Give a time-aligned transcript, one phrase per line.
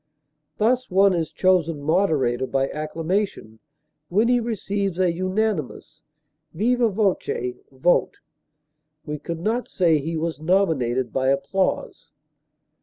[0.57, 3.59] Thus one is chosen moderator by acclamation
[4.09, 6.01] when he receives a unanimous
[6.55, 8.17] viva voce vote;
[9.05, 12.13] we could not say he was nominated by applause.